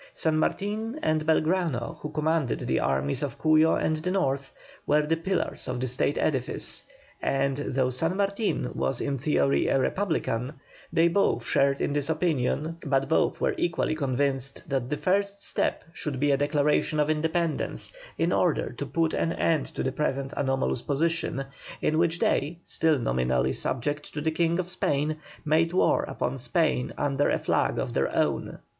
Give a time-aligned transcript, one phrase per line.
[0.13, 4.51] San Martin and Belgrano, who commanded the armies of Cuyo and the North,
[4.87, 6.85] were the pillars of the State edifice,
[7.21, 10.53] and, though San Martin was in theory a Republican,
[10.91, 15.83] they both shared in this opinion, but both were equally convinced that the first step
[15.93, 20.33] should be a Declaration of Independence, in order to put an end to the present
[20.35, 21.45] anomalous position,
[21.79, 26.91] in which they, still nominally subject to the King of Spain, made war upon Spain
[26.97, 28.57] under a flag of their own.